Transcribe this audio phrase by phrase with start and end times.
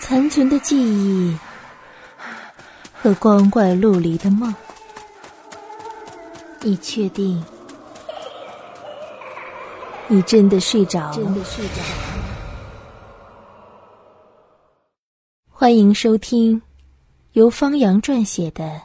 [0.00, 1.36] 残存的记忆
[2.94, 4.54] 和光怪陆离的梦，
[6.62, 7.44] 你确定？
[10.06, 11.44] 你真的睡着了？
[15.50, 16.62] 欢迎收听
[17.32, 18.64] 由方洋撰写的《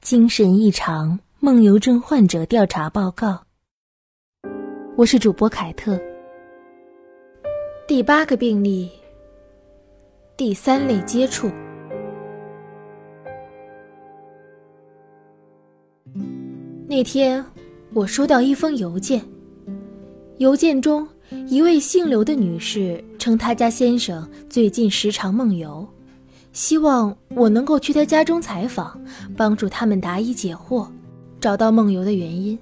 [0.00, 3.32] 精神异常梦游症患者调查报告》。
[4.96, 6.00] 我是主播凯特。
[7.88, 8.90] 第八个病例。
[10.36, 11.48] 第三类接触。
[16.88, 17.44] 那天，
[17.94, 19.22] 我收到一封邮件，
[20.38, 21.06] 邮件中
[21.46, 25.86] 一位姓刘的女士称，她家先生最近时常梦游，
[26.52, 29.00] 希望我能够去她家中采访，
[29.36, 30.88] 帮助他们答疑解惑，
[31.38, 32.58] 找到梦游的原因。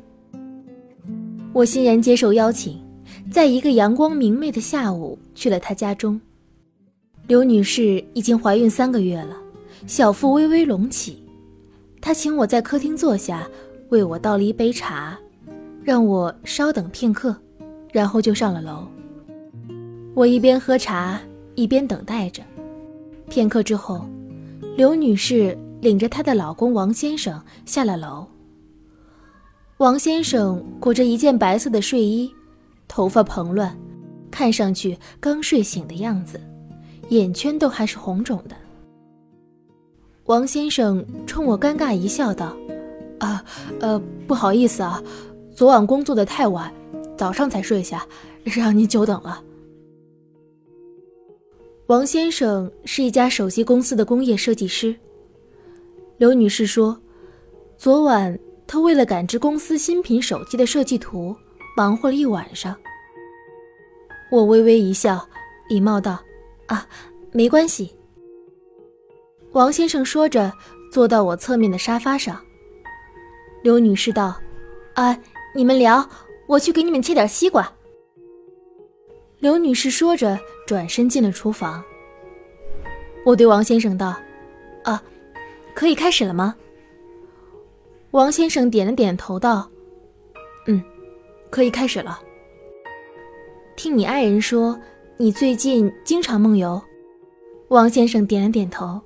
[1.54, 2.78] 我欣然接受邀请，
[3.30, 6.20] 在一个阳光明媚的下午去了她家中。
[7.26, 9.36] 刘女士已经怀孕三个月了，
[9.86, 11.22] 小腹微微隆起。
[12.00, 13.48] 她请我在客厅坐下，
[13.88, 15.18] 为我倒了一杯茶，
[15.82, 17.34] 让我稍等片刻，
[17.92, 18.86] 然后就上了楼。
[20.12, 21.20] 我一边喝茶
[21.54, 22.42] 一边等待着。
[23.28, 24.06] 片刻之后，
[24.76, 28.26] 刘女士领着她的老公王先生下了楼。
[29.78, 32.30] 王先生裹着一件白色的睡衣，
[32.88, 33.76] 头发蓬乱，
[34.30, 36.40] 看上去刚睡醒的样子。
[37.10, 38.56] 眼圈都还是红肿的。
[40.24, 42.56] 王先生冲我尴尬一笑，道
[43.20, 43.44] ：“啊，
[43.78, 45.02] 呃，不好意思啊，
[45.54, 46.72] 昨晚工作的太晚，
[47.14, 48.06] 早上才睡下，
[48.42, 49.42] 让您久等了。”
[51.88, 54.96] 王先生是一家手机公司的工业设计师。
[56.16, 56.98] 刘女士说，
[57.76, 61.36] 昨晚她为了赶制公司新品手机的设计图，
[61.76, 62.76] 忙活了一晚上。
[64.30, 65.26] 我微微一笑，
[65.68, 66.18] 礼貌道。
[66.66, 66.86] 啊，
[67.32, 67.94] 没关系。
[69.52, 70.52] 王先生说着，
[70.90, 72.40] 坐到我侧面的沙发上。
[73.62, 74.34] 刘女士道
[74.94, 75.18] ：“啊，
[75.54, 76.08] 你们聊，
[76.46, 77.70] 我去给你们切点西瓜。”
[79.40, 81.84] 刘女士说着，转身进了厨房。
[83.26, 84.14] 我对王先生道
[84.84, 85.02] ：“啊，
[85.74, 86.54] 可以开始了吗？”
[88.12, 89.68] 王先生点了点头，道
[90.66, 90.82] ：“嗯，
[91.54, 92.20] 可以开始了。”
[93.76, 94.76] 听你爱人说。
[95.16, 96.82] 你最近经常梦游，
[97.68, 99.00] 王先生点了点头。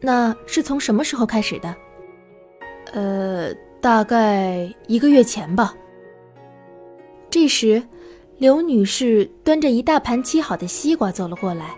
[0.00, 1.72] 那是从什么时候开始的？
[2.92, 5.72] 呃，大概一个月前吧。
[7.30, 7.80] 这时，
[8.38, 11.76] 刘女士端着一大盘切好的西瓜走了过来，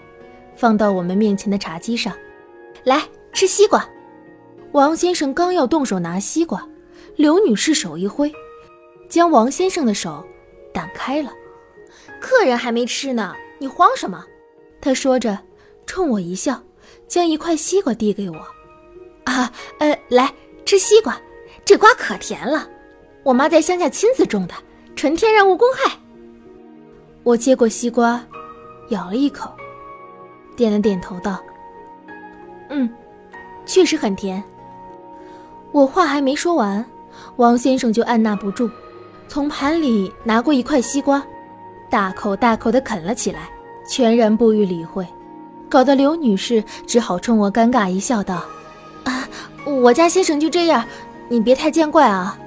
[0.57, 2.15] 放到我们面前的茶几上。
[2.85, 3.03] 来
[3.35, 3.87] 吃西瓜。
[4.73, 6.67] 王先生刚要动手拿西瓜，
[7.17, 8.33] 刘女士手一挥，
[9.13, 10.25] 将王先生的手
[10.73, 11.31] 挡开了。
[12.19, 14.25] 客人还没吃呢，你慌什么？
[14.81, 15.39] 他说着，
[15.85, 16.59] 冲我一笑，
[17.07, 18.39] 将一块西瓜递给我。
[19.25, 20.33] 啊，呃，来
[20.65, 21.21] 吃西瓜，
[21.63, 22.67] 这瓜可甜了，
[23.23, 24.55] 我妈在乡下亲自种的，
[24.97, 25.95] 纯天然无公害。
[27.23, 28.25] 我接过西瓜，
[28.89, 29.53] 咬了一口，
[30.57, 31.39] 点了点头，道
[32.71, 32.89] ：“嗯，
[33.67, 34.43] 确实很甜。”
[35.71, 36.83] 我话还没说完，
[37.37, 38.71] 王先生就按捺不住，
[39.33, 41.23] 从盘里拿过一块西瓜。
[41.89, 43.49] 大口大口地啃了起来，
[43.89, 45.07] 全然不予理会，
[45.71, 48.45] 搞得刘女士只好冲我尴尬一笑，道
[49.05, 49.27] ：“啊，
[49.65, 50.85] 我家先生就这样，
[51.31, 52.39] 你别太见怪啊。”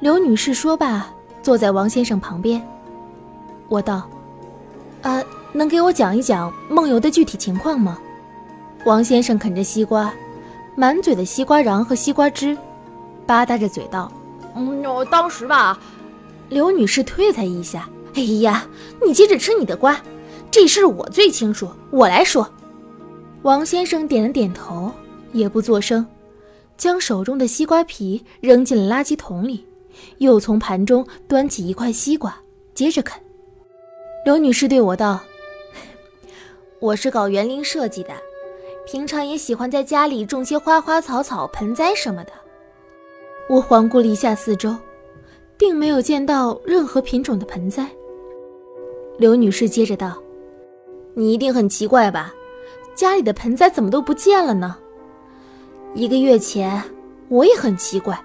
[0.00, 1.06] 刘女士说罢，
[1.42, 2.62] 坐在王先生旁边。
[3.70, 4.06] 我道
[5.00, 5.22] ：“啊，
[5.54, 7.96] 能给我讲一讲梦游的具体情况吗？”
[8.84, 10.12] 王先生啃着西瓜，
[10.76, 12.54] 满嘴的西瓜瓤和西瓜汁，
[13.24, 14.12] 吧嗒着嘴道
[14.54, 15.78] ：“嗯，我当时吧。”
[16.48, 17.88] 刘女士推了他一下。
[18.14, 18.68] 哎呀，
[19.04, 20.00] 你接着吃你的瓜，
[20.50, 22.48] 这事我最清楚，我来说。
[23.42, 24.90] 王先生点了点头，
[25.32, 26.06] 也不作声，
[26.76, 29.66] 将手中的西瓜皮扔进了垃圾桶里，
[30.18, 32.34] 又从盘中端起一块西瓜，
[32.72, 33.20] 接着啃。
[34.24, 35.20] 刘女士对我道
[36.80, 38.10] ：“我是搞园林设计的，
[38.86, 42.32] 平常也喜欢在家里种些花花草草、盆栽什么的。”
[43.50, 44.74] 我环顾了一下四周，
[45.64, 47.88] 并没有见到任何品种的盆栽。
[49.16, 50.22] 刘女士接着道
[51.16, 52.34] ：“你一定很奇怪吧？
[52.94, 54.76] 家里的盆栽怎么都不见了呢？
[55.94, 56.82] 一个月前，
[57.28, 58.22] 我也很奇怪，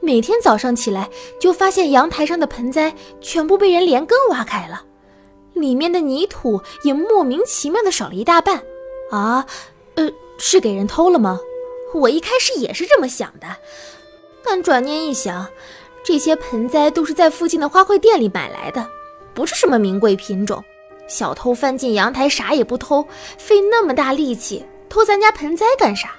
[0.00, 4.82] 每天早上起来就发现阳台上的盆栽全部被人连根挖开了，
[5.52, 8.62] 里面的泥土也莫名其妙的少了一大半。
[9.10, 9.44] 啊，
[9.96, 11.38] 呃，是给人偷了吗？
[11.92, 13.48] 我一开始也是这么想的，
[14.42, 15.46] 但转念一想，
[16.04, 18.86] 这些盆栽都是在附近的花卉店里买来的。”
[19.32, 20.62] 不是什么名贵品种，
[21.06, 23.06] 小偷翻进阳台啥也不偷，
[23.38, 26.10] 费那么大力气偷咱家盆栽干啥？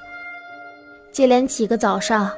[1.12, 2.31] 接连几个早上，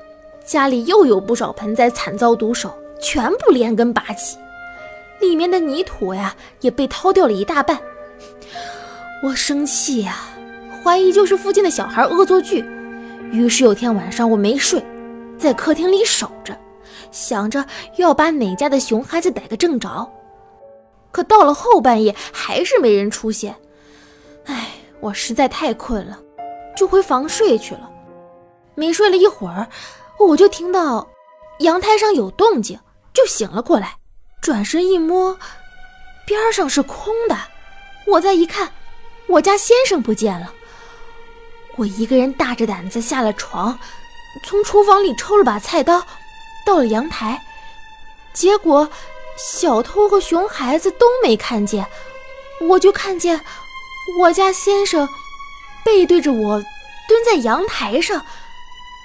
[0.43, 4.35] 家里又有不少盆栽惨遭毒手，全部连根拔起，
[5.21, 7.79] 里面的泥土呀也被掏掉了一大半。
[9.21, 10.27] 我生气呀，
[10.83, 12.65] 怀疑就是附近的小孩恶作剧。
[13.31, 14.83] 于是有天晚上我没睡，
[15.37, 16.57] 在客厅里守着，
[17.11, 17.65] 想着
[17.97, 20.11] 要把哪家的熊孩子逮个正着。
[21.11, 23.55] 可到了后半夜还是没人出现，
[24.45, 26.19] 唉，我实在太困了，
[26.75, 27.89] 就回房睡去了。
[28.75, 29.67] 没睡了一会儿，
[30.17, 31.07] 我就听到
[31.59, 32.79] 阳台上有动静，
[33.13, 33.95] 就醒了过来。
[34.41, 35.37] 转身一摸，
[36.25, 37.37] 边上是空的。
[38.07, 38.71] 我再一看，
[39.27, 40.51] 我家先生不见了。
[41.75, 43.77] 我一个人大着胆子下了床，
[44.43, 46.03] 从厨房里抽了把菜刀，
[46.65, 47.41] 到了阳台，
[48.33, 48.89] 结果。
[49.35, 51.83] 小偷和熊孩子都没看见，
[52.69, 53.41] 我就看见
[54.19, 55.09] 我家先生
[55.83, 56.63] 背对着我
[57.07, 58.23] 蹲在阳台上，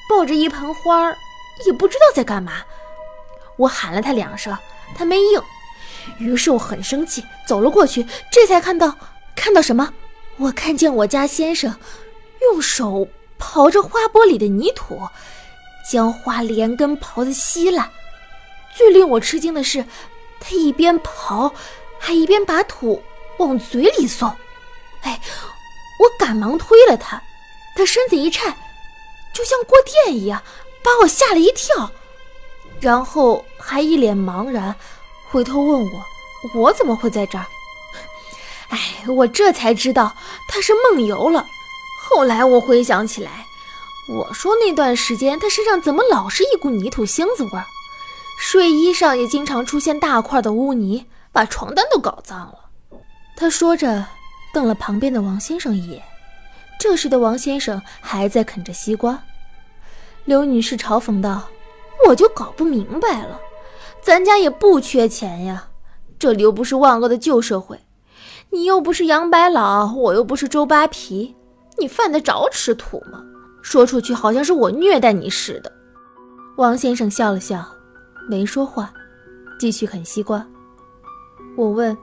[0.06, 1.16] 抱着一盆花儿
[1.64, 2.62] 也不知道在干嘛。
[3.56, 4.54] 我喊了他两声，
[4.94, 5.42] 他没应，
[6.18, 8.98] 于是我很生气，走了过去，这才看到
[9.34, 9.94] 看到什么？
[10.36, 11.74] 我看见我家先生
[12.42, 13.08] 用手
[13.40, 15.00] 刨着花钵里的泥土，
[15.90, 17.90] 将花连根刨得稀烂。
[18.76, 19.84] 最令我吃惊的是。
[20.40, 21.52] 他一边刨，
[21.98, 23.02] 还一边把土
[23.38, 24.28] 往嘴里送。
[25.02, 25.20] 哎，
[25.98, 27.20] 我赶忙推了他，
[27.74, 28.56] 他身子一颤，
[29.34, 30.40] 就像过电一样，
[30.80, 31.90] 把我吓了一跳。
[32.78, 34.72] 然后还一脸茫然，
[35.28, 36.04] 回头问我
[36.54, 37.44] ：“我怎么会在这儿？”
[38.70, 40.16] 哎，我这才知道
[40.48, 41.44] 他是梦游了。
[42.00, 43.44] 后来我回想起来，
[44.08, 47.64] 我说那段时间他身上怎么老是一股泥土腥子味儿？
[48.38, 52.58] 睡衣上也经常出现大块的污泥，把床单都搞脏了。
[53.36, 54.06] 他说着，
[54.54, 56.02] 瞪了旁边的王先生一眼。
[56.80, 59.22] 这时的王先生还在啃着西瓜。
[60.24, 61.48] 刘女士嘲讽道
[62.08, 63.38] ：“我就搞不明白了，
[64.00, 65.68] 咱家也不缺钱呀，
[66.18, 67.78] 这里又不是万恶的旧社会，
[68.50, 71.34] 你又不是杨白劳，我又不是周扒皮，
[71.76, 73.22] 你犯得着吃土吗？
[73.62, 75.72] 说出去好像是我虐待你似的。”
[76.56, 77.64] 王先生笑了笑。
[78.28, 78.92] 没说话，
[79.58, 80.46] 继续啃西瓜。
[81.56, 81.96] 我问：“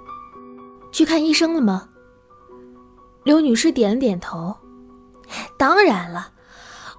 [0.91, 1.87] 去看医生了吗？”
[3.23, 4.55] 刘女士点了点头。
[5.55, 6.29] 当然了，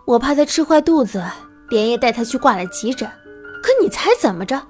[0.05, 1.25] 我怕他吃坏肚子，
[1.71, 3.09] 连夜带他去挂了急诊。
[3.63, 4.63] 可你猜怎么着？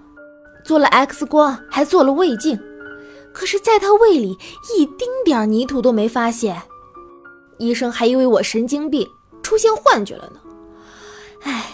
[0.64, 2.58] 做了 X 光，还做了胃镜，
[3.34, 4.38] 可是在他胃里
[4.74, 6.62] 一丁点泥土都没发现。
[7.58, 9.06] 医生还以为我神经病，
[9.46, 10.40] 出现幻觉了呢。
[11.42, 11.72] 唉。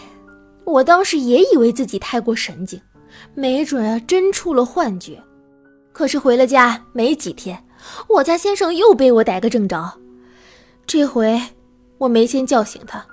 [0.65, 2.81] 我当时也以为自己太过神经，
[3.35, 5.21] 没准啊真出了幻觉。
[5.93, 7.67] 可是回了家没几天，
[8.09, 9.93] 我家先生又被我逮个正着。
[10.87, 11.39] 这回
[11.99, 13.05] 我没先叫醒他，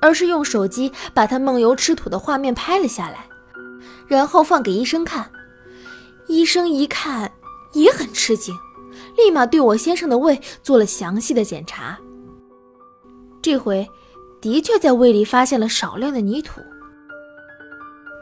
[0.00, 3.26] 而是用手机把他梦游吃土的画面拍了下来，
[4.06, 5.28] 然后放给医生看。
[6.28, 7.30] 医生一看
[7.72, 8.56] 也很吃惊，
[9.16, 11.98] 立马对我先生的胃做了详细的检查。
[13.44, 13.86] 这回
[14.40, 16.62] 的确在胃里发现了少量的泥土。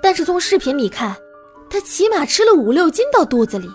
[0.03, 1.17] 但是从视频里看，
[1.71, 3.71] 他起码吃了五六斤到肚子里，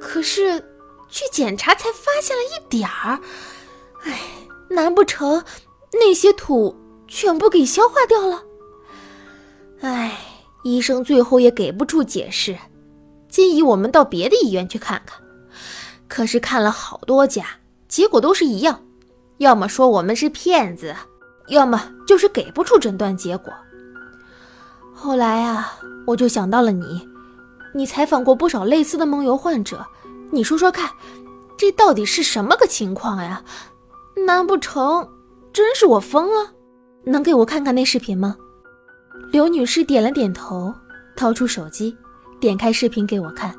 [0.00, 0.58] 可是
[1.08, 3.20] 去检查才发现了一点儿。
[4.02, 4.18] 哎，
[4.68, 5.44] 难不成
[5.92, 8.42] 那些土全部给消化掉了？
[9.82, 10.18] 哎，
[10.64, 12.58] 医生最后也给不出解释，
[13.28, 15.22] 建议我们到别的医院去看看。
[16.08, 17.46] 可是看了好多家，
[17.86, 18.82] 结果都是一样，
[19.38, 20.94] 要么说我们是骗子，
[21.48, 23.52] 要么就是给不出诊断结果。
[24.92, 25.72] 后来啊，
[26.06, 27.08] 我就想到了你，
[27.72, 29.84] 你采访过不少类似的梦游患者，
[30.30, 30.90] 你说说看，
[31.56, 33.42] 这到底是什么个情况呀？
[34.26, 35.08] 难不成
[35.52, 36.52] 真是我疯了？
[37.04, 38.36] 能给我看看那视频吗？
[39.30, 40.74] 刘女士点了点头，
[41.16, 41.96] 掏出手机，
[42.40, 43.54] 点开视频给我看。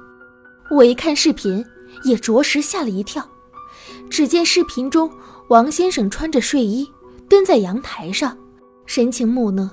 [0.70, 1.66] 我一看视频，
[2.04, 3.26] 也着实吓了一跳。
[4.10, 5.12] 只见视频中，
[5.48, 6.90] 王先生穿着睡衣，
[7.28, 8.38] 蹲在阳台上，
[8.86, 9.70] 神情木讷，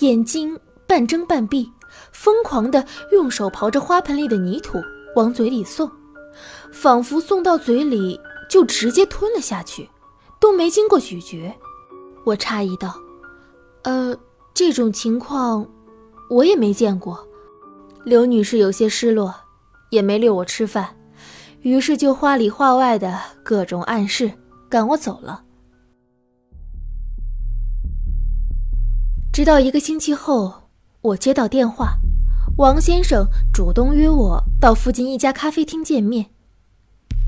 [0.00, 0.58] 眼睛。
[0.88, 1.68] 半睁半闭，
[2.12, 4.80] 疯狂地用手刨着花盆里的泥土
[5.16, 5.90] 往嘴里送，
[6.70, 9.90] 仿佛送到嘴里就直接吞了下去，
[10.38, 11.52] 都没经过咀嚼。
[12.24, 12.94] 我诧异道
[13.82, 14.16] ：“呃，
[14.54, 15.68] 这种情况
[16.30, 17.18] 我也没见过。”
[18.06, 19.34] 刘女士有些失落，
[19.90, 20.95] 也没留我吃饭，
[21.66, 24.32] 于是就话里话外的各种暗示，
[24.70, 25.42] 赶我走了。
[29.32, 30.62] 直到一个星期后。
[31.02, 31.98] 我接到电话，
[32.58, 36.26] 王先生主动约我到附近一家咖啡厅见面。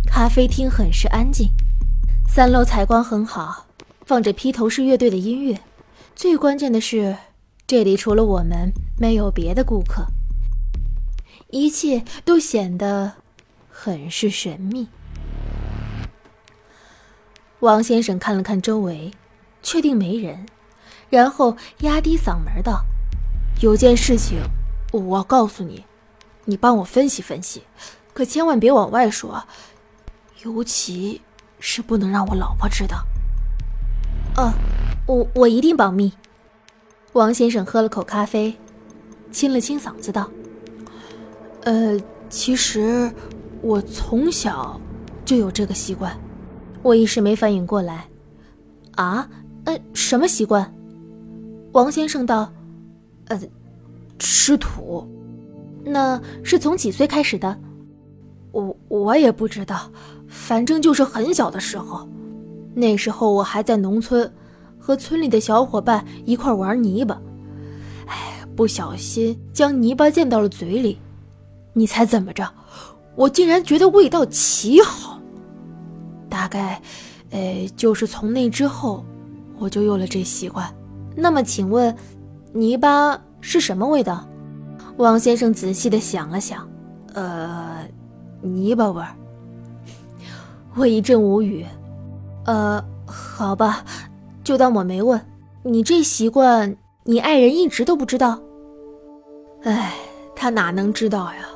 [0.04, 1.50] 咖啡厅很是安静，
[2.28, 3.66] 三楼采光很好，
[4.04, 5.60] 放着披头士乐队的音乐。
[6.16, 7.16] 最关键的是，
[7.68, 10.06] 这里除了我们，没有别的顾客。
[11.50, 13.12] 一切都显得
[13.80, 14.88] 很是神秘。
[17.60, 19.12] 王先生看了看周围，
[19.62, 20.46] 确定没人，
[21.08, 22.84] 然后压低嗓门道
[23.62, 24.40] ：“有件事情，
[24.90, 25.84] 我要告诉你，
[26.46, 27.62] 你帮我分析分析，
[28.12, 29.44] 可千万别往外说，
[30.42, 31.22] 尤其
[31.60, 33.04] 是不能让我老婆知道。
[34.38, 34.52] ”“嗯，
[35.06, 36.12] 我我一定保密。”
[37.14, 38.58] 王先生喝了口咖啡，
[39.30, 40.28] 清了清嗓子道
[41.62, 41.96] ：“呃，
[42.28, 43.12] 其实
[43.60, 44.80] 我从小
[45.24, 46.16] 就有这个习惯。”
[46.82, 48.08] 我一时没反应过来，
[48.94, 49.28] 啊，
[49.64, 50.72] 呃，什么习惯？
[51.72, 52.50] 王先生道
[53.26, 53.40] ：“呃，
[54.18, 55.06] 吃土，
[55.84, 57.58] 那是从几岁开始的？
[58.52, 59.90] 我我也不知道，
[60.28, 62.08] 反正就是很小的时候。
[62.74, 64.32] 那时候我还在农村，
[64.78, 67.20] 和村里的小伙伴一块玩泥巴，
[68.06, 70.98] 哎，不小心将泥巴溅到了嘴里，
[71.72, 72.48] 你猜怎么着？
[73.18, 75.20] 我竟然觉得味道奇好。”
[76.30, 76.80] 大概，
[77.30, 79.04] 呃，就是从那之后，
[79.58, 80.72] 我就有了这习惯。
[81.16, 81.94] 那么，请问，
[82.52, 84.24] 泥巴是什么味道？
[84.98, 86.68] 王先生仔细的想了想，
[87.14, 87.84] 呃，
[88.40, 89.08] 泥巴味儿。
[90.76, 91.66] 我一阵无语。
[92.44, 93.84] 呃，好吧，
[94.44, 95.20] 就当我没问。
[95.64, 98.40] 你这习惯，你爱人一直都不知道？
[99.64, 99.92] 哎，
[100.36, 101.48] 他哪能知道呀？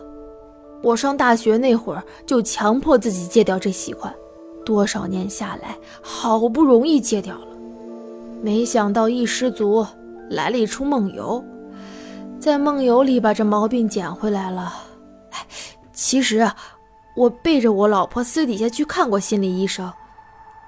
[0.82, 4.12] 我上大学那会儿就强迫自己戒掉这习惯。
[4.64, 7.48] 多少年下来，好不容易戒掉了，
[8.40, 9.84] 没想到一失足
[10.30, 11.44] 来了一出梦游，
[12.38, 14.72] 在梦游里把这毛病捡回来了。
[15.92, 16.54] 其实啊，
[17.16, 19.92] 我背着我老婆私底下去看过心理医生，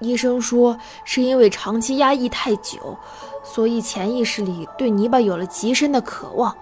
[0.00, 2.98] 医生说是因为长期压抑太久，
[3.44, 6.52] 所以潜意识里对泥巴有了极深的渴望，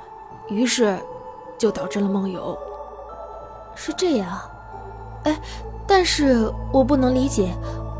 [0.51, 0.99] 于是
[1.57, 2.59] 就导致了梦游。
[3.75, 4.39] 是这样，
[5.25, 5.41] 哎。
[5.85, 7.53] 但是我不能理解，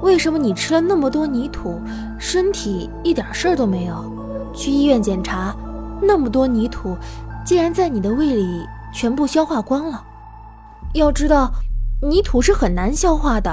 [0.03, 1.83] 为什么你吃了那么多泥土，
[2.19, 4.11] 身体一点事儿都没有？
[4.55, 5.55] 去医院检查，
[6.01, 6.97] 那么多泥土，
[7.45, 8.65] 竟然在你的胃里
[8.95, 10.03] 全部消化光了。
[10.95, 11.53] 要知道，
[12.01, 13.51] 泥土是很难消化的。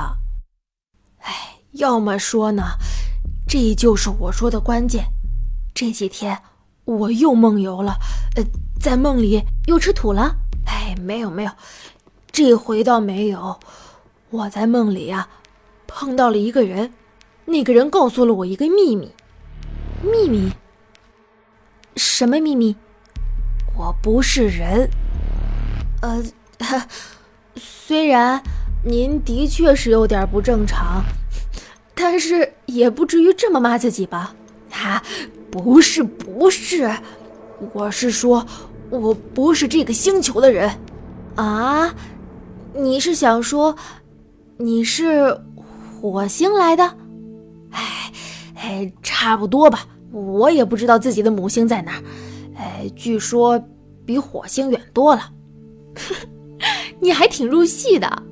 [1.21, 1.33] 哎，
[1.71, 2.63] 要么说呢，
[3.47, 5.03] 这就是我说的关键。
[5.73, 6.39] 这几天
[6.85, 7.95] 我又梦游了，
[8.35, 8.43] 呃，
[8.79, 10.35] 在梦里又吃土了。
[10.65, 11.51] 哎，没有没有，
[12.41, 13.59] 这回倒没有。
[14.29, 15.27] 我在梦里啊，
[15.87, 16.93] 碰到了一个人，
[17.43, 19.11] 那个人告诉了我一个秘密。
[20.01, 20.49] 秘密？
[21.97, 22.73] 什么秘密？
[23.77, 24.89] 我不是人。
[26.01, 26.23] 呃，
[27.59, 28.41] 虽然
[28.85, 31.03] 您的确是有点不正常，
[31.93, 34.33] 但是也不至于这么骂自己吧？
[34.71, 35.03] 啊，
[35.51, 36.89] 不是，不是，
[37.73, 38.47] 我是说，
[38.89, 40.71] 我不是这个星球的人。
[41.35, 41.93] 啊？
[42.81, 43.75] 你是想说？
[44.57, 45.39] 你是
[46.01, 46.83] 火星来的？
[47.71, 48.11] 哎，
[48.55, 49.85] 哎，差不多吧。
[50.11, 52.03] 我也不知道自己的母星在哪儿。
[52.57, 53.61] 哎，据说
[54.05, 55.29] 比火星远多了。
[56.99, 58.23] 你还挺入戏的，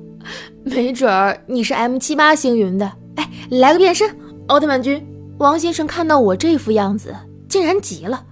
[0.64, 2.92] 没准儿你是 M 七八星云的。
[3.16, 4.14] 哎，来个变身，
[4.48, 5.02] 奥特曼君。
[5.38, 7.14] 王先生看到我这副样子，
[7.48, 8.24] 竟然急了，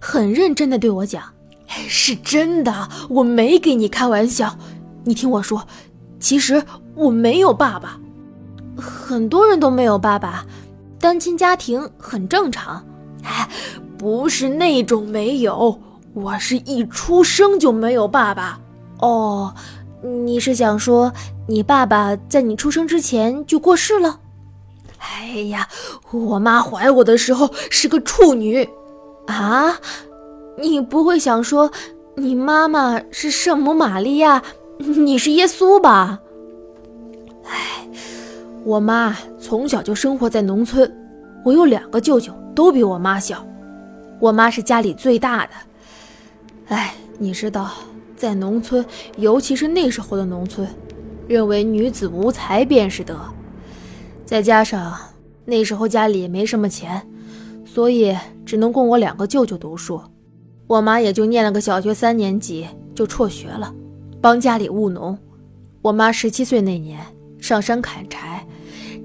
[0.00, 1.22] 很认真的对我讲
[1.66, 4.58] ：“是真的，我没给你开玩笑。
[5.08, 5.66] 你听我说。”
[6.20, 6.60] 其实
[6.96, 7.96] 我没有爸爸，
[8.76, 10.44] 很多人都没有爸爸，
[10.98, 12.84] 单亲家庭很正常。
[13.22, 13.48] 哎，
[13.96, 15.80] 不是那种没有，
[16.14, 18.58] 我是一出生就没有爸爸。
[18.98, 19.54] 哦，
[20.02, 21.12] 你是想说
[21.46, 24.18] 你爸爸在你出生之前就过世了？
[24.98, 25.68] 哎呀，
[26.10, 28.68] 我妈怀我的时候是个处女。
[29.28, 29.78] 啊，
[30.60, 31.70] 你不会想说
[32.16, 34.42] 你妈妈是圣母玛利亚？
[35.04, 36.20] 你是耶稣吧？
[37.44, 37.88] 哎，
[38.64, 40.90] 我妈从小就生活在农村，
[41.44, 43.44] 我有两个舅舅，都比我妈小。
[44.20, 45.52] 我妈是家里最大的。
[46.68, 47.70] 哎，你知道，
[48.16, 48.84] 在农村，
[49.16, 50.68] 尤其是那时候的农村，
[51.26, 53.18] 认为女子无才便是德。
[54.24, 54.96] 再加上
[55.44, 57.04] 那时候家里也没什么钱，
[57.64, 58.16] 所以
[58.46, 60.00] 只能供我两个舅舅读书。
[60.68, 63.74] 我妈也就念了个小学三年级就辍学了。
[64.20, 65.16] 帮家里务农，
[65.80, 67.00] 我妈十七岁那年
[67.40, 68.44] 上山砍柴，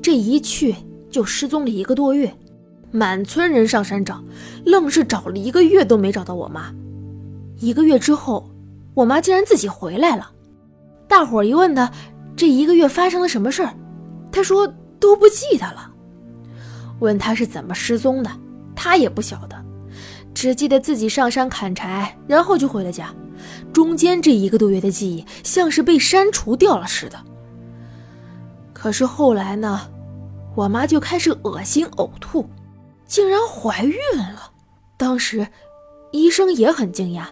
[0.01, 0.75] 这一去
[1.11, 2.33] 就失踪了一个多月，
[2.91, 4.23] 满村人上山找，
[4.65, 6.73] 愣是找了一个月都没找到我妈。
[7.59, 8.49] 一个月之后，
[8.95, 10.31] 我妈竟然自己回来了，
[11.07, 11.91] 大伙一问她
[12.35, 13.73] 这一个月发生了什么事儿，
[14.31, 14.67] 他说
[14.99, 15.91] 都不记得了。
[16.99, 18.31] 问她是怎么失踪的，
[18.75, 19.55] 她也不晓得，
[20.33, 23.13] 只记得自己上山砍柴，然后就回了家。
[23.73, 27.17] 中间这一个多月的记忆像是被删除掉了似的。
[28.71, 29.81] 可是后来呢，
[30.55, 32.45] 我妈就开始恶心呕吐，
[33.07, 34.51] 竟然怀孕了。
[34.97, 35.47] 当时
[36.11, 37.25] 医生也很惊讶，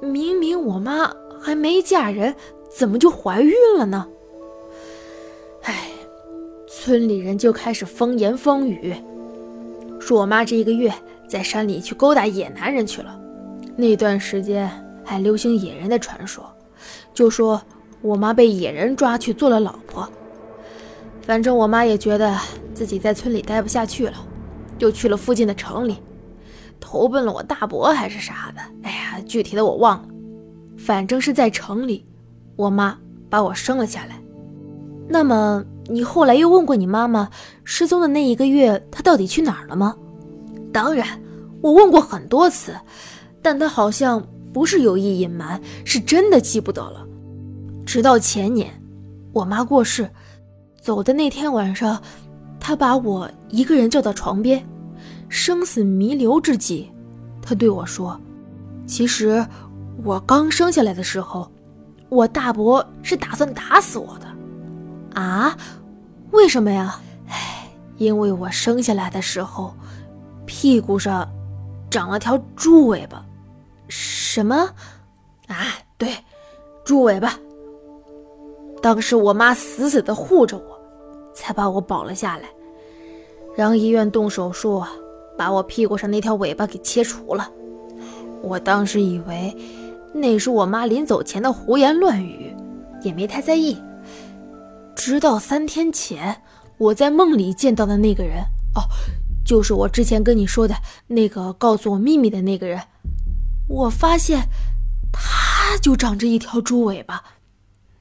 [0.00, 2.34] 明明我妈还没嫁人，
[2.74, 4.08] 怎么就怀孕了呢？
[5.62, 5.90] 哎，
[6.68, 8.94] 村里人就开始风言风语，
[10.00, 10.92] 说我妈这一个月
[11.28, 13.20] 在山里去勾搭野男人去了。
[13.76, 14.70] 那段时间
[15.06, 16.44] 还流行野人的传说，
[17.14, 17.62] 就说
[18.02, 20.06] 我妈被野人抓去做了老婆。
[21.22, 22.36] 反正我妈也觉得
[22.74, 24.14] 自己在村里待不下去了，
[24.78, 25.96] 就去了附近的城里，
[26.78, 28.60] 投奔了我大伯还是啥的。
[28.82, 30.08] 哎呀，具体的我忘了。
[30.76, 32.04] 反正是在城里，
[32.56, 32.98] 我妈
[33.30, 34.20] 把我生了下来。
[35.08, 37.28] 那么你后来又问过你妈妈，
[37.64, 39.96] 失踪的那一个月她到底去哪儿了吗？
[40.72, 41.06] 当然，
[41.62, 42.74] 我问过很多次。
[43.40, 44.24] 但她好像
[44.56, 47.06] 不是有意隐瞒，是真的记不得了。
[47.84, 48.72] 直到前年，
[49.34, 50.08] 我妈过世，
[50.80, 52.00] 走的那天晚上，
[52.58, 54.66] 她把我一个人叫到床边，
[55.28, 56.90] 生死弥留之际，
[57.42, 58.18] 她对我说
[58.88, 59.46] ：“其实
[60.02, 61.52] 我刚生下来的时候，
[62.08, 64.26] 我大伯是打算打死我的。”
[65.20, 65.54] 啊？
[66.30, 66.98] 为什么呀？
[67.98, 69.74] 因为我生下来的时候，
[70.46, 71.30] 屁股上
[71.90, 73.22] 长了条猪尾巴。
[74.36, 74.68] 什么？
[75.48, 75.64] 啊，
[75.96, 76.14] 对，
[76.84, 77.32] 猪尾巴。
[78.82, 80.78] 当时我妈死死的护着我，
[81.32, 82.46] 才把我保了下来，
[83.56, 84.84] 让医院动手术，
[85.38, 87.50] 把我屁股上那条尾巴给切除了。
[88.42, 89.56] 我当时以为
[90.12, 92.54] 那是我妈临走前的胡言乱语，
[93.00, 93.74] 也没太在意。
[94.94, 96.42] 直到三天前，
[96.76, 98.42] 我在梦里见到的那个人，
[98.74, 98.84] 哦，
[99.46, 100.74] 就是我之前跟你说的
[101.06, 102.78] 那个告诉我秘密的那个人。
[103.68, 104.48] 我发现，
[105.12, 107.22] 他就长着一条猪尾巴。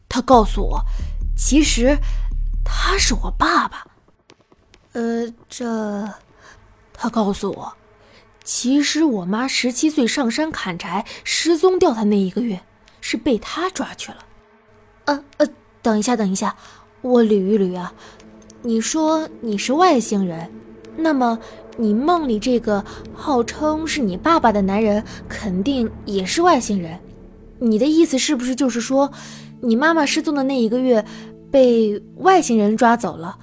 [0.07, 0.81] 他告诉我，
[1.35, 1.97] 其实
[2.63, 3.85] 他是我爸爸。
[4.93, 6.13] 呃，这，
[6.93, 7.73] 他告诉我，
[8.43, 12.61] 其实我妈十七岁上山砍柴失踪掉的那一个月，
[13.01, 14.17] 是被他抓去了。
[15.05, 15.47] 呃呃，
[15.81, 16.55] 等一下，等一下，
[17.01, 17.93] 我捋一捋啊。
[18.61, 20.49] 你说你是外星人，
[20.97, 21.37] 那么？
[21.77, 22.81] 你梦里这个
[23.13, 26.97] 号称是你爸爸的男人，肯定也是外星人。
[27.59, 29.11] 你的意思是不是就是说，
[29.59, 31.03] 你妈妈失踪的那一个月，
[31.51, 33.37] 被外星人抓走了，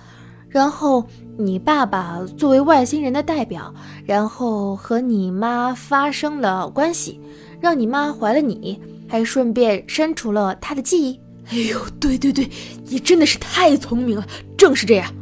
[0.48, 1.04] 然后
[1.36, 3.74] 你爸爸作为外星人的代表，
[4.06, 7.20] 然后和你妈发生了关系，
[7.60, 11.20] 让你妈怀了你，还顺便删除了她的记忆？
[11.50, 12.48] 哎呦，对对对，
[12.86, 15.12] 你真的是太聪明了，正是这样。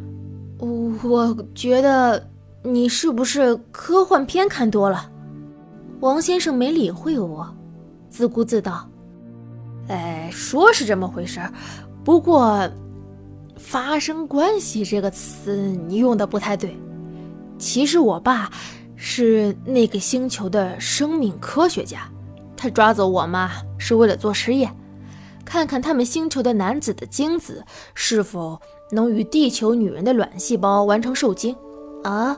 [0.61, 2.29] 我觉得。
[2.63, 5.11] 你是不是科幻片看多了？
[6.01, 7.49] 王先生没理会我，
[8.11, 8.87] 自顾自道
[9.89, 11.51] ：“哎，说是这么回事儿，
[12.05, 12.71] 不过
[13.57, 15.57] ‘发生关系’这个词
[15.89, 16.77] 你用的不太对。
[17.59, 18.51] 其实我爸
[18.95, 22.07] 是那个星球的生命科学家，
[22.55, 24.71] 他抓走我妈是为了做实验，
[25.47, 31.55] 看看他们星球的男子的精子是否能与地球女人的卵细胞完成受精。”
[32.03, 32.37] 啊，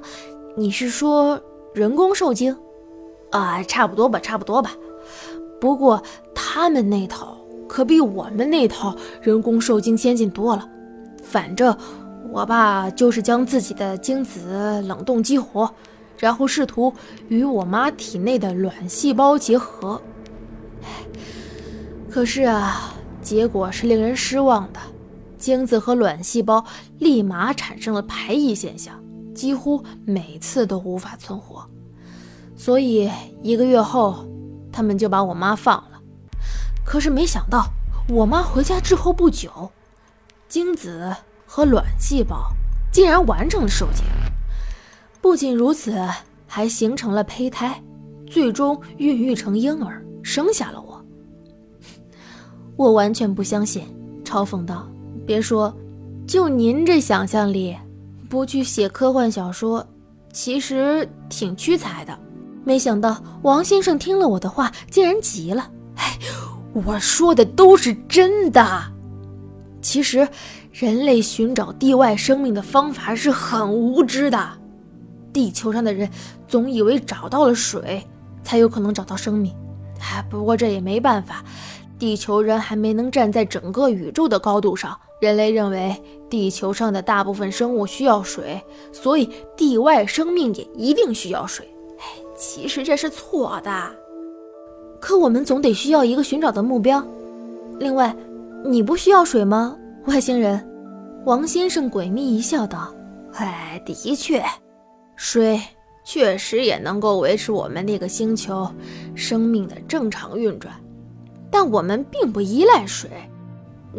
[0.57, 1.41] 你是说
[1.73, 2.57] 人工受精？
[3.31, 4.73] 啊，差不多吧，差不多吧。
[5.61, 6.03] 不过
[6.35, 7.37] 他们那套
[7.69, 10.69] 可比我们那套人工受精先进多了。
[11.23, 11.75] 反正
[12.33, 15.71] 我爸就是将自己的精子冷冻激活，
[16.19, 16.93] 然后试图
[17.29, 20.03] 与我妈体内的卵细胞结合。
[22.11, 24.81] 可是啊，结果是令人失望的，
[25.43, 26.65] 精子和卵细胞
[26.99, 29.03] 立马产生了排异现象。
[29.35, 31.67] 几乎每次都无法存活，
[32.55, 34.27] 所以一个月后，
[34.71, 35.99] 他们就把我妈放了。
[36.85, 37.67] 可是没想到，
[38.11, 39.71] 我妈回家之后不久，
[40.51, 42.53] 精子和卵细胞
[42.93, 44.05] 竟然完成了受精。
[45.23, 45.99] 不仅如此，
[46.47, 47.83] 还形成了胚胎，
[48.27, 51.03] 最终孕育成婴儿，生下了我。
[52.77, 53.87] 我完全不相信，
[54.25, 54.87] 嘲讽道
[55.27, 55.75] ：“别说，
[56.27, 57.77] 就您这想象力。”
[58.29, 59.87] 不去写科幻小说，
[60.33, 62.19] 其实挺屈才的。
[62.65, 65.71] 没想到王先生听了我的话，竟然急了。
[65.97, 66.19] 哎，
[66.73, 68.83] 我说的都是真的。
[69.83, 70.27] 其实，
[70.73, 74.53] 人类寻找地外生命的方法是很无知的。
[75.31, 76.09] 地球上的人
[76.49, 78.03] 总以为找到了水，
[78.43, 79.55] 才有可能找到生命。
[80.01, 81.45] 哎，不过这也没办法，
[82.03, 84.99] 地球人还没能站在整个宇宙的高度上。
[85.21, 85.95] 人类认为
[86.29, 88.61] 地球上的大部分生物需要水，
[88.91, 91.65] 所以地外生命也一定需要水。
[92.01, 92.05] 哎，
[92.37, 93.71] 其实这是错的。
[95.01, 97.01] 可我们总得需要一个寻找的目标。
[97.79, 98.13] 另外，
[98.65, 100.61] 你不需要水吗，外星人？
[101.25, 102.93] 王先生诡秘一笑，道
[103.39, 104.43] ：“哎，的确，
[105.15, 105.61] 水
[106.05, 108.69] 确实也能够维持我们那个星球
[109.15, 110.75] 生命的正常运转，
[111.53, 113.09] 但我们并不依赖水。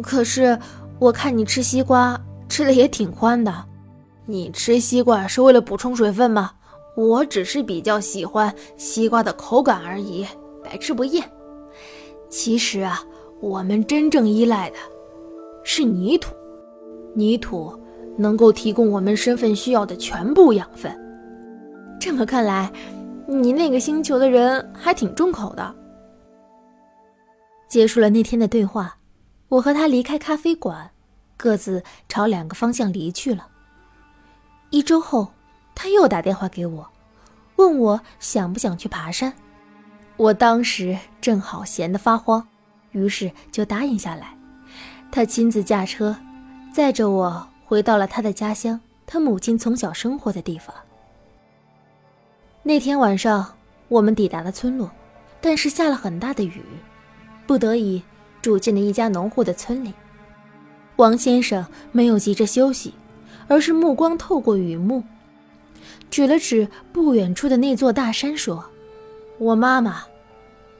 [0.02, 0.58] 可是。”
[1.00, 3.52] 我看你吃西瓜吃的也挺欢的，
[4.26, 6.52] 你吃西瓜是为了补充水分吗？
[6.96, 10.24] 我只是比较喜欢西瓜的口感而已，
[10.62, 11.28] 百吃不厌。
[12.30, 13.02] 其实啊，
[13.40, 14.76] 我们真正依赖的
[15.64, 16.32] 是泥土，
[17.12, 17.76] 泥土
[18.16, 20.96] 能够提供我们身份需要的全部养分。
[22.00, 22.72] 这么看来，
[23.26, 25.74] 你那个星球的人还挺重口的。
[27.74, 28.98] 结束了那天的对话。
[29.48, 30.92] 我和他离开咖啡馆，
[31.36, 33.48] 各自朝两个方向离去了。
[34.70, 35.32] 一周后，
[35.74, 36.88] 他又打电话给我，
[37.56, 39.32] 问我想不想去爬山。
[40.16, 42.46] 我当时正好闲得发慌，
[42.92, 44.38] 于是就答应下来。
[45.10, 46.16] 他亲自驾车，
[46.72, 50.72] 载着我回到了他的家乡，他母亲从小生活的地方。
[52.62, 53.52] 那天晚上，
[53.88, 54.88] 我们抵达了村落，
[55.40, 56.62] 但是下了很大的雨，
[57.46, 58.02] 不得已。
[58.42, 59.94] 住进了一家农户的村里，
[60.96, 62.92] 王先生没有急着休息，
[63.48, 65.02] 而是目光透过雨幕，
[66.10, 68.62] 指了指不远处的那座大山，说
[69.40, 70.04] ：“我妈妈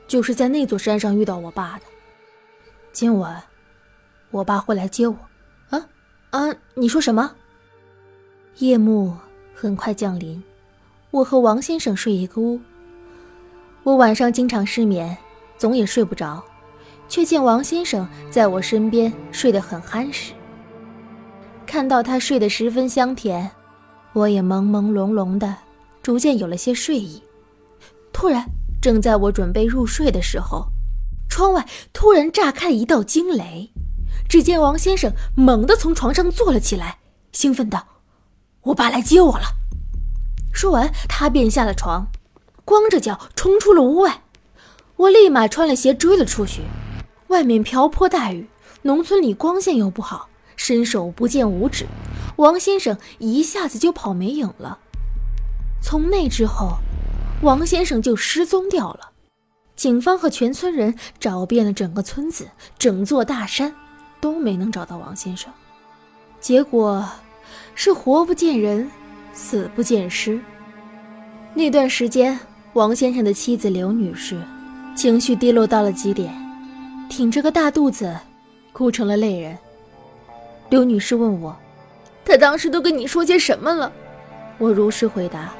[0.06, 1.86] 就是在那座山上遇到我爸的。
[2.92, 3.42] 今晚，
[4.30, 5.16] 我爸会来接我。”
[5.70, 5.88] 啊
[6.32, 6.54] 啊！
[6.74, 7.34] 你说什么？
[8.58, 9.16] 夜幕
[9.54, 10.44] 很快降临，
[11.10, 12.60] 我和王先生睡一个屋。
[13.84, 15.16] 我晚上经常失眠，
[15.56, 16.44] 总也睡不着。
[17.08, 20.32] 却见王先生在我身边睡得很酣实。
[21.66, 23.50] 看到他睡得十分香甜，
[24.12, 25.56] 我也朦朦胧胧的，
[26.02, 27.22] 逐渐有了些睡意。
[28.12, 28.44] 突然，
[28.80, 30.66] 正在我准备入睡的时候，
[31.28, 33.70] 窗外突然炸开了一道惊雷。
[34.28, 36.98] 只见王先生猛地从床上坐了起来，
[37.32, 37.86] 兴奋道
[38.62, 39.44] ：“我爸来接我了！”
[40.52, 42.06] 说完，他便下了床，
[42.64, 44.22] 光着脚冲出了屋外。
[44.96, 46.62] 我立马穿了鞋追了出去。
[47.28, 48.46] 外面瓢泼大雨，
[48.82, 51.86] 农村里光线又不好，伸手不见五指。
[52.36, 54.78] 王先生一下子就跑没影了。
[55.82, 56.78] 从那之后，
[57.42, 59.10] 王先生就失踪掉了。
[59.76, 63.74] 警方和全村人找遍了整个村子、整座大山，
[64.20, 65.52] 都没能找到王先生。
[66.40, 67.04] 结果
[67.74, 68.90] 是活不见人，
[69.32, 70.40] 死不见尸。
[71.54, 72.38] 那段时间，
[72.74, 74.40] 王先生的妻子刘女士
[74.96, 76.43] 情绪低落到了极点。
[77.08, 78.16] 挺着个大肚子，
[78.72, 79.56] 哭成了泪人。
[80.68, 81.56] 刘女士问我
[82.24, 83.92] ：“他当时都跟你说些什么了？”
[84.58, 85.52] 我如实回答：“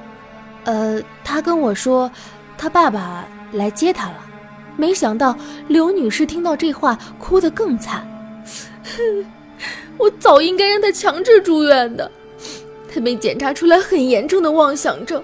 [0.64, 2.10] 呃，他跟我说，
[2.58, 4.20] 他爸爸来接他了。”
[4.76, 5.36] 没想到
[5.68, 8.04] 刘女士听到这话，哭得更惨。
[9.96, 12.10] 我早应该让他强制住院的。
[12.92, 15.22] 他被检查出来很严重的妄想症，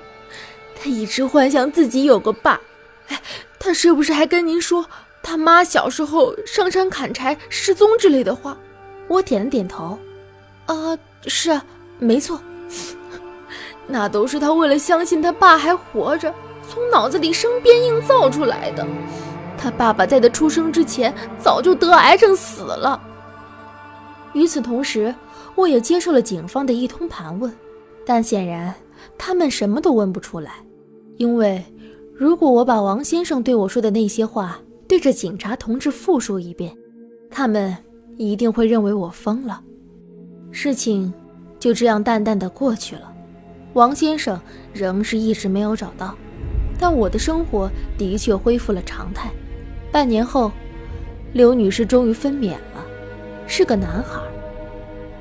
[0.77, 2.61] 他一直幻想自己有个爸。
[3.09, 3.21] 哎，
[3.59, 4.87] 他是不是还跟您说？
[5.23, 8.57] 他妈小时候上山砍柴失踪之类的话，
[9.07, 9.99] 我点了点头。
[10.67, 11.65] 啊，是啊，
[11.99, 12.41] 没错，
[13.87, 16.33] 那都是他为了相信他爸还活着，
[16.67, 18.87] 从脑子里生编硬造出来的。
[19.59, 23.01] 他爸爸在他出生之前早就得癌症死了。
[24.33, 25.15] 与此同时，
[25.55, 27.53] 我也接受了警方的一通盘问，
[28.07, 28.75] 但显然
[29.19, 30.65] 他们什么都问不出来，
[31.19, 31.63] 因为
[32.15, 34.59] 如果我把王先生对我说的那些话。
[34.91, 36.77] 对着警察同志复述一遍，
[37.31, 37.77] 他们
[38.17, 39.63] 一定会认为我疯了。
[40.51, 41.15] 事情
[41.61, 43.15] 就这样淡淡的过去了。
[43.75, 44.41] 王先生
[44.75, 46.19] 仍是一直没有找到，
[46.77, 49.31] 但我的生活的确恢复了常态。
[49.93, 50.51] 半年后，
[51.35, 52.85] 刘女士终于分娩了，
[53.47, 54.21] 是个男孩。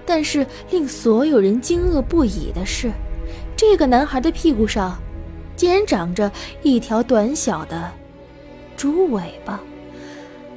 [0.04, 2.92] 但是令所有人惊愕不已的是，
[3.56, 4.98] 这个男孩的屁股上
[5.56, 6.32] 竟然长着
[6.64, 7.99] 一条短小的。
[8.80, 9.60] 猪尾巴，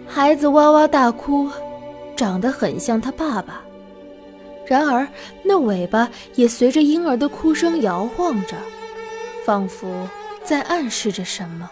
[0.07, 1.51] 孩子哇哇大哭，
[2.17, 3.61] 长得很像他爸爸。
[4.65, 5.09] 然而，
[5.43, 8.57] 那尾巴也随着婴儿的哭声摇晃着，
[9.45, 10.09] 仿佛
[10.45, 11.69] 在暗示着什么。